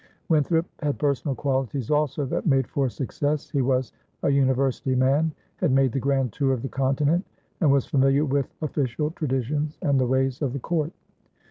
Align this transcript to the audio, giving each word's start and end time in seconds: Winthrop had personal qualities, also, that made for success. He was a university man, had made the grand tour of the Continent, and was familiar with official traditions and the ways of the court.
Winthrop 0.29 0.65
had 0.81 0.97
personal 0.97 1.35
qualities, 1.35 1.91
also, 1.91 2.25
that 2.25 2.47
made 2.47 2.65
for 2.67 2.89
success. 2.89 3.51
He 3.51 3.61
was 3.61 3.93
a 4.23 4.31
university 4.31 4.95
man, 4.95 5.31
had 5.57 5.71
made 5.71 5.91
the 5.91 5.99
grand 5.99 6.33
tour 6.33 6.53
of 6.53 6.63
the 6.63 6.69
Continent, 6.69 7.23
and 7.59 7.71
was 7.71 7.85
familiar 7.85 8.25
with 8.25 8.51
official 8.63 9.11
traditions 9.11 9.77
and 9.79 9.99
the 10.01 10.07
ways 10.07 10.41
of 10.41 10.53
the 10.53 10.59
court. 10.59 10.91